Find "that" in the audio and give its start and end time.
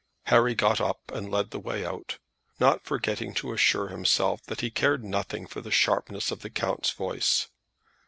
4.47-4.61